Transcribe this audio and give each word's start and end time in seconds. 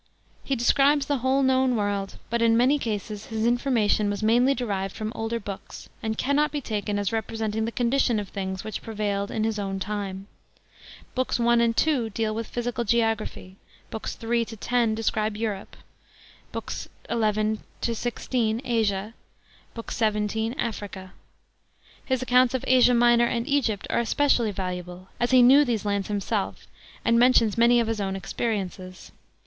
He 0.43 0.55
describes 0.55 1.05
the 1.05 1.19
whole 1.19 1.43
known 1.43 1.75
world, 1.75 2.17
but 2.31 2.41
in 2.41 2.57
many 2.57 2.79
cases 2.79 3.27
his 3.27 3.45
information 3.45 4.09
was 4.09 4.23
mainly 4.23 4.55
derived 4.55 4.95
from 4.95 5.11
older 5.15 5.39
books, 5.39 5.89
and 6.01 6.17
cannot 6.17 6.51
be 6.51 6.59
taken 6.59 6.97
as 6.97 7.11
representing 7.13 7.65
the 7.65 7.71
condition 7.71 8.19
of 8.19 8.29
things 8.29 8.63
which 8.63 8.81
pre 8.81 8.95
vailed 8.95 9.29
in 9.29 9.43
his 9.43 9.59
own 9.59 9.77
time. 9.77 10.25
Books 11.13 11.39
i 11.39 11.53
and 11.53 11.79
ii. 11.85 12.09
deal 12.09 12.33
with 12.33 12.47
physical 12.47 12.83
g^ogra] 12.83 13.29
>hy, 13.35 13.57
Books 13.91 14.17
iii. 14.23 14.43
to 14.45 14.57
x. 14.59 14.91
describe 14.95 15.37
Eur 15.37 15.65
pe, 15.71 15.77
Books 16.51 16.87
xi 17.07 17.07
to 17.07 17.93
xvi. 17.93 18.59
Asia, 18.65 19.13
Book 19.75 19.91
xvii. 19.91 20.55
Africa. 20.57 21.13
His 22.03 22.23
accounts 22.23 22.55
of 22.55 22.63
As'a 22.67 22.95
Minor 22.97 23.25
and 23.27 23.45
'''gypt 23.45 23.85
are 23.91 23.99
especially 23.99 24.49
valuable, 24.51 25.09
as 25.19 25.29
he 25.29 25.43
knew 25.43 25.63
these 25.63 25.85
lands 25.85 26.07
himself 26.07 26.65
and 27.05 27.19
mentions 27.19 27.55
many 27.55 27.79
of 27.79 27.85
his 27.85 28.01
own 28.01 28.15
experiences. 28.15 29.11